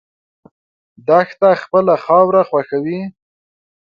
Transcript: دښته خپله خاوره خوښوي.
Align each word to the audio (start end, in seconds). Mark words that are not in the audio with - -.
دښته 1.07 1.49
خپله 1.63 1.95
خاوره 2.05 2.41
خوښوي. 2.49 3.01